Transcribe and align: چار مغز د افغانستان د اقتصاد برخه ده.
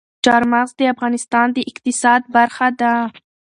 چار 0.25 0.43
مغز 0.51 0.71
د 0.77 0.81
افغانستان 0.93 1.47
د 1.53 1.57
اقتصاد 1.71 2.21
برخه 2.35 2.67
ده. 2.81 2.93